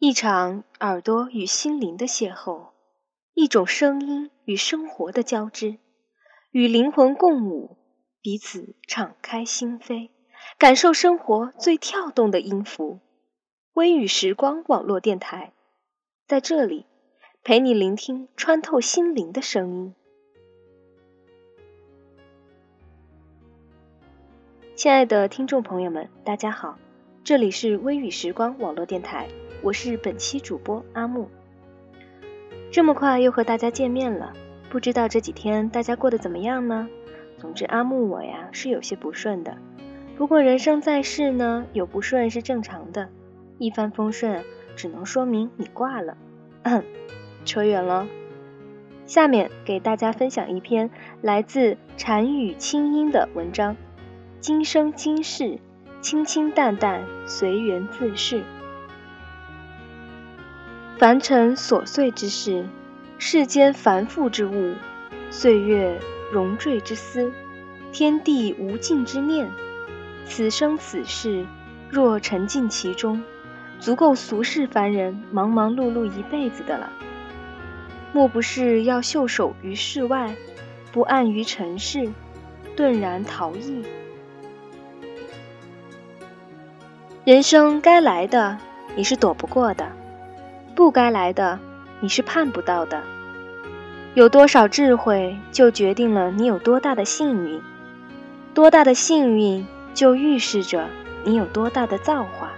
[0.00, 2.68] 一场耳朵与心灵的邂逅，
[3.34, 5.78] 一种声音与生活的交织，
[6.52, 7.76] 与灵魂共舞，
[8.22, 10.10] 彼此敞开心扉，
[10.56, 13.00] 感受生活最跳动的音符。
[13.72, 15.52] 微雨时光网络电台，
[16.28, 16.86] 在这里
[17.42, 19.94] 陪你聆听穿透心灵的声音。
[24.76, 26.78] 亲爱的听众朋友们，大家好，
[27.24, 29.28] 这里是微雨时光网络电台。
[29.60, 31.28] 我是本期主播阿木，
[32.70, 34.32] 这么快又和大家见面了，
[34.70, 36.88] 不知道这几天大家过得怎么样呢？
[37.38, 39.58] 总之，阿木我呀是有些不顺的，
[40.16, 43.08] 不过人生在世呢，有不顺是正常的，
[43.58, 44.44] 一帆风顺
[44.76, 46.16] 只能说明你挂了。
[47.44, 48.06] 扯远了，
[49.06, 50.88] 下面给大家分享一篇
[51.20, 53.76] 来自禅语清音的文章：
[54.38, 55.58] 今生今世，
[56.00, 58.44] 清清淡淡，随缘自适。
[60.98, 62.66] 凡尘琐碎之事，
[63.18, 64.74] 世间繁复之物，
[65.30, 65.96] 岁月
[66.32, 67.32] 荣坠之思，
[67.92, 69.48] 天地无尽之念，
[70.24, 71.46] 此生此世，
[71.88, 73.22] 若沉浸其中，
[73.78, 76.90] 足够俗世凡人忙忙碌碌一辈子的了。
[78.12, 80.34] 莫不是要袖手于世外，
[80.90, 82.10] 不安于尘世，
[82.74, 83.84] 顿然逃逸？
[87.24, 88.58] 人生该来的，
[88.96, 89.86] 你是躲不过的。
[90.78, 91.58] 不该来的，
[91.98, 93.02] 你是盼不到的。
[94.14, 97.60] 有多少智慧，就决定了你有多大的幸运；
[98.54, 100.86] 多大的幸运，就预示着
[101.24, 102.50] 你有多大的造化；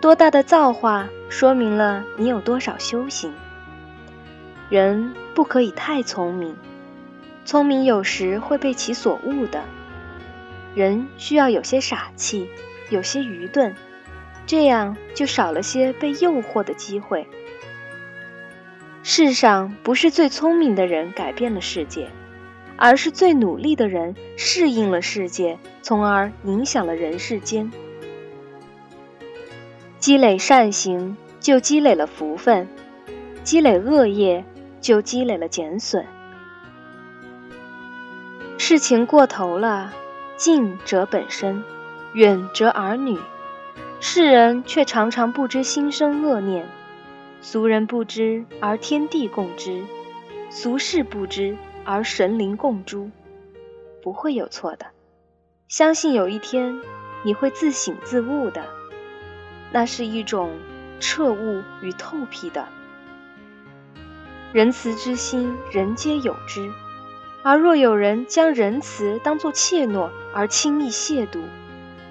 [0.00, 3.30] 多大的造化，说明了你有多少修行。
[4.70, 6.56] 人不可以太聪明，
[7.44, 9.60] 聪明有时会被其所误的。
[10.74, 12.48] 人需要有些傻气，
[12.88, 13.74] 有些愚钝。
[14.46, 17.26] 这样就少了些被诱惑的机会。
[19.02, 22.08] 世上不是最聪明的人改变了世界，
[22.76, 27.70] 而是最努力的人适应了世界，从而影响了人世间。
[29.98, 32.66] 积累善行，就积累了福分；
[33.42, 34.44] 积累恶业，
[34.80, 36.06] 就积累了减损。
[38.58, 39.92] 事情过头了，
[40.36, 41.62] 近者本身，
[42.14, 43.18] 远则儿女。
[44.00, 46.66] 世人却常常不知心生恶念，
[47.40, 49.82] 俗人不知而天地共知，
[50.50, 53.10] 俗事不知而神灵共诛，
[54.02, 54.86] 不会有错的。
[55.68, 56.80] 相信有一天
[57.24, 58.66] 你会自省自悟的，
[59.72, 60.52] 那是一种
[61.00, 62.68] 彻悟与透辟的。
[64.52, 66.70] 仁慈之心，人皆有之，
[67.42, 71.40] 而若有人将仁慈当作怯懦而轻易亵渎，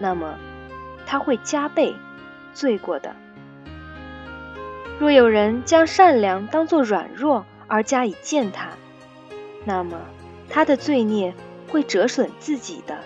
[0.00, 0.34] 那么。
[1.06, 1.94] 他会加倍
[2.52, 3.14] 罪过的。
[4.98, 8.70] 若有人将善良当作软弱而加以践踏，
[9.64, 10.00] 那么
[10.48, 11.34] 他的罪孽
[11.68, 12.98] 会折损自己的。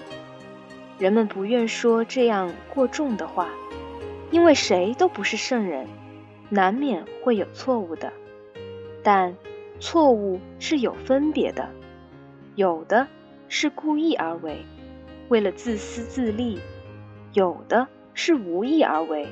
[0.99, 3.49] 人们不愿说这样过重的话，
[4.31, 5.87] 因为谁都不是圣人，
[6.49, 8.13] 难免会有错误的。
[9.03, 9.35] 但
[9.81, 11.71] 错误是有分别的，
[12.55, 13.09] 有的
[13.49, 14.65] 是故意而为，
[15.29, 16.61] 为了自私自利。
[17.33, 19.29] 有的是无意而为，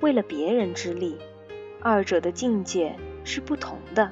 [0.00, 1.16] 为了别人之利，
[1.80, 4.10] 二者的境界是不同的。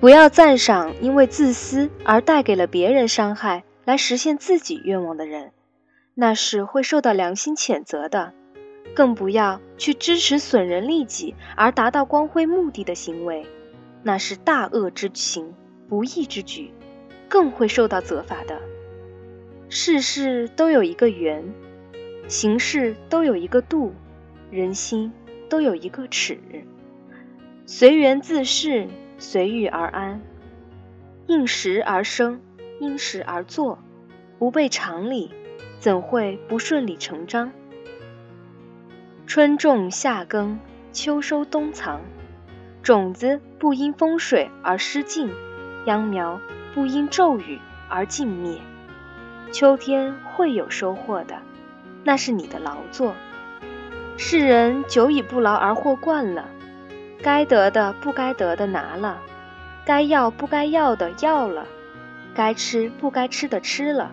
[0.00, 5.50] 不要赞赏因为自私而带给了别人伤害来实现自己愿望的人，
[6.14, 8.32] 那是会受到良心谴责的；
[8.94, 13.44] 更不要去支持损人利己而达到光辉目的的行为，
[14.04, 15.52] 那是大恶之行、
[15.88, 16.70] 不义之举，
[17.28, 18.60] 更会受到责罚的。
[19.70, 21.44] 事事都有一个圆，
[22.26, 23.92] 行事都有一个度，
[24.50, 25.12] 人心
[25.50, 26.38] 都有一个尺。
[27.66, 30.22] 随缘自适，随遇而安，
[31.26, 32.40] 应时而生，
[32.80, 33.78] 因时而作，
[34.38, 35.30] 不背常理，
[35.78, 37.52] 怎会不顺理成章？
[39.26, 40.58] 春种夏耕，
[40.92, 42.00] 秋收冬藏，
[42.82, 45.30] 种子不因风水而失尽，
[45.84, 46.40] 秧苗
[46.74, 47.58] 不因骤雨
[47.90, 48.58] 而尽灭。
[49.50, 51.36] 秋天会有收获的，
[52.04, 53.14] 那是你的劳作。
[54.16, 56.44] 世人久已不劳而获惯了，
[57.22, 59.18] 该得的不该得的拿了，
[59.84, 61.66] 该要不该要的要了，
[62.34, 64.10] 该吃不该吃的吃了，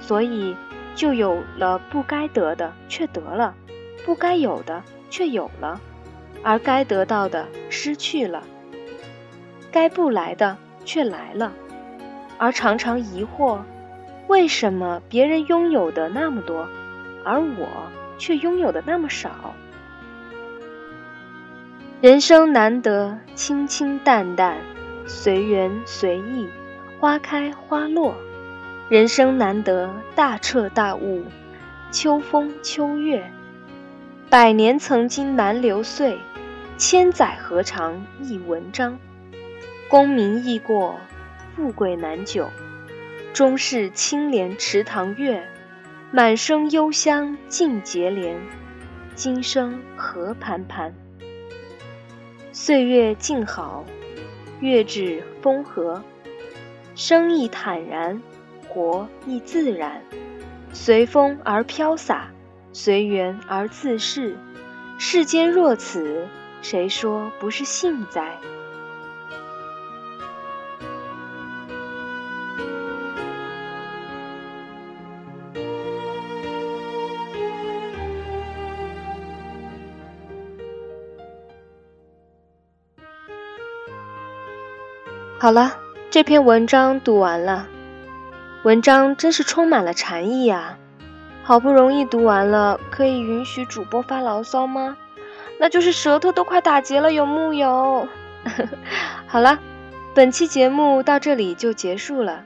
[0.00, 0.56] 所以
[0.94, 3.54] 就有了不该得的却得了，
[4.04, 5.80] 不该有的却有了，
[6.42, 8.42] 而该得到的失去了，
[9.72, 11.52] 该不来的却来了，
[12.36, 13.60] 而常常疑惑。
[14.28, 16.68] 为什么别人拥有的那么多，
[17.24, 17.66] 而我
[18.18, 19.54] 却拥有的那么少。
[22.02, 24.58] 人生难得清清淡淡，
[25.06, 26.46] 随缘随意，
[27.00, 28.12] 花开花落；
[28.90, 31.24] 人生难得大彻大悟，
[31.90, 33.30] 秋风秋月。
[34.28, 36.18] 百年曾经难留岁，
[36.76, 38.98] 千载何尝忆文章？
[39.88, 40.96] 功名易过，
[41.56, 42.50] 富贵难久，
[43.32, 45.46] 终是清莲池塘月，
[46.10, 48.40] 满生幽香尽结莲，
[49.14, 50.94] 今生何盘盘？
[52.52, 53.84] 岁月静好，
[54.60, 56.02] 月至风和，
[56.96, 58.20] 生亦坦然，
[58.68, 60.02] 活亦自然，
[60.72, 62.30] 随风而飘洒，
[62.72, 64.36] 随缘而自适。
[64.98, 66.26] 世间若此，
[66.60, 68.36] 谁说不是幸哉？
[85.40, 85.76] 好了，
[86.10, 87.68] 这篇文章读完了。
[88.64, 90.76] 文章真是充满了禅意啊！
[91.44, 94.96] 好不容易读完了，可以允许主播发牢骚吗？
[95.60, 98.08] 那就是舌头都快打结了，有木有？
[99.28, 99.60] 好了，
[100.12, 102.42] 本期节目到这里就结束了。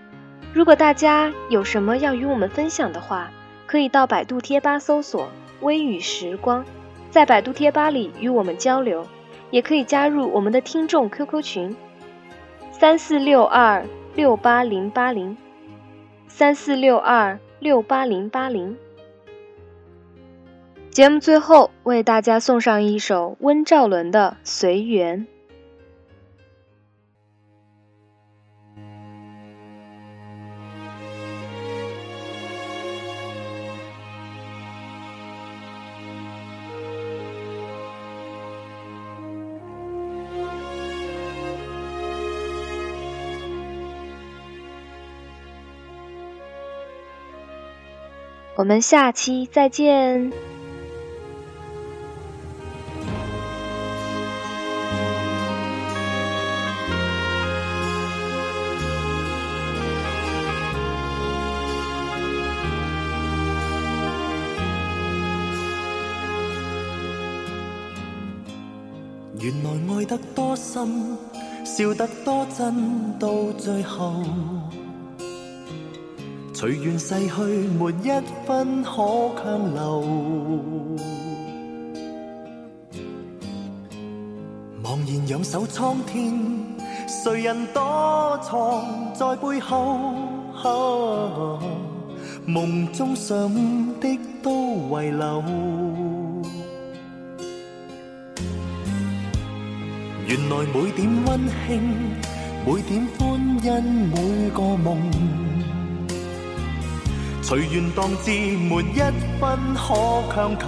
[0.53, 3.31] 如果大家有什么要与我们分享的话，
[3.67, 5.31] 可以到百度贴吧搜索
[5.62, 6.62] “微雨时光”，
[7.11, 9.06] 在百度贴吧里与我们交流，
[9.50, 11.75] 也可以加入我们的听众 QQ 群。
[12.82, 13.87] 三四六二
[14.17, 15.37] 六八零八零，
[16.26, 18.76] 三四六二六八零八零。
[20.90, 25.20] 节目最后为大家送上一首温兆伦的《随缘》。
[48.54, 50.31] 我们下期再见。
[69.40, 71.19] 原来爱得多深，
[71.64, 74.22] 笑得多真，到最后。
[76.62, 77.43] 随缘逝去，
[77.76, 78.09] 没一
[78.47, 78.93] 分可
[79.35, 80.05] 强留。
[84.81, 86.32] 茫然仰首苍天，
[87.09, 90.14] 谁人躲藏在背后？
[92.47, 93.37] 梦中想
[93.99, 94.53] 的都
[95.03, 95.43] 遗留。
[100.29, 101.82] 原来每点温馨，
[102.64, 103.82] 每点欢欣，
[104.14, 104.97] 每个梦。
[107.52, 108.99] 随缘当至，没一
[109.38, 109.93] 分可
[110.32, 110.64] 强求。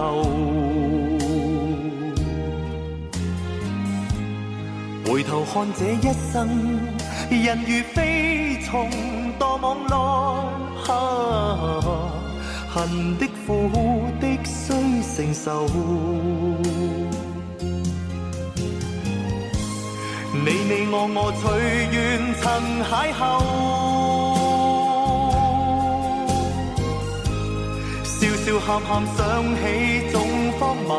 [5.06, 6.46] 回头看这一生，
[7.30, 8.90] 人如飞虫
[9.38, 9.94] 堕网内，
[12.68, 13.48] 恨的苦
[14.20, 15.66] 的须承受。
[20.34, 21.42] 你你我我随
[21.96, 21.96] 缘
[22.42, 22.44] 曾
[22.84, 24.23] 邂逅。
[28.44, 29.62] 笑喊喊想起
[30.12, 30.20] 总
[30.60, 30.92] 荒谬，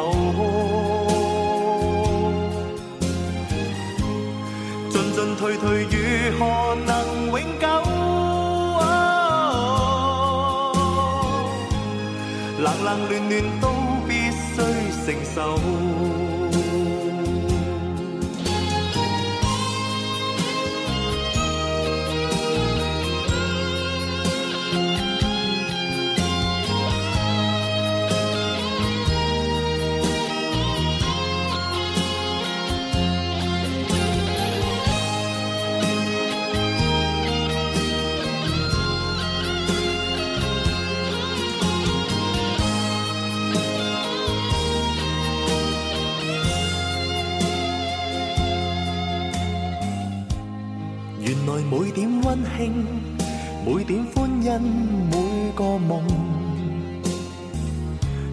[4.90, 5.96] 进进退退如
[6.40, 7.68] 何能永久？
[12.64, 13.64] 冷冷暖暖都
[14.08, 14.56] 必须
[15.06, 15.38] 承受。
[52.58, 54.50] 每点欢欣，
[55.12, 55.16] 每
[55.56, 56.02] 个梦，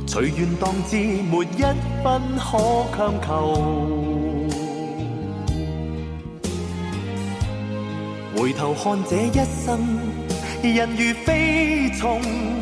[0.06, 1.62] 随缘当至，没一
[2.04, 3.28] 分可强求。
[8.36, 9.32] 回头看这一
[9.64, 9.80] 生，
[10.62, 12.20] 人如飞虫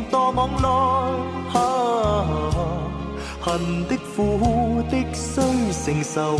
[0.09, 0.67] 堕网内，
[3.39, 5.39] 恨的苦的需
[5.71, 6.39] 承受。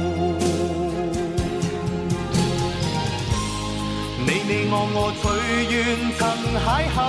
[4.51, 5.23] 你我我随
[5.71, 5.79] 缘
[6.19, 6.21] 曾
[6.59, 6.99] 邂逅，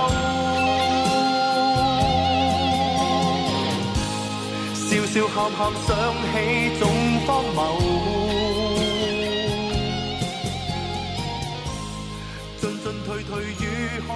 [4.87, 5.91] 笑笑喊喊想
[6.31, 6.33] 起
[6.79, 6.81] 总
[7.27, 7.59] 荒谬，
[12.61, 13.61] 进进退退如
[14.07, 14.09] 何